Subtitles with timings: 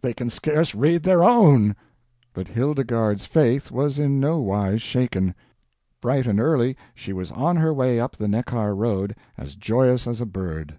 [0.00, 1.74] they can scarce read their own."
[2.32, 5.34] But Hildegarde's faith was in no wise shaken.
[6.00, 10.20] Bright and early she was on her way up the Neckar road, as joyous as
[10.20, 10.78] a bird.